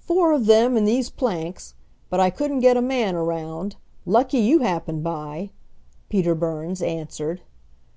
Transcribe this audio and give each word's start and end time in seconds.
"Four 0.00 0.32
of 0.32 0.46
them, 0.46 0.76
and 0.76 0.88
these 0.88 1.08
planks. 1.08 1.74
But 2.10 2.18
I 2.18 2.30
couldn't 2.30 2.62
get 2.62 2.76
a 2.76 2.82
man 2.82 3.14
around. 3.14 3.76
Lucky 4.04 4.38
you 4.38 4.58
happened 4.58 5.04
by," 5.04 5.50
Peter 6.08 6.34
Burns 6.34 6.82
answered. 6.82 7.42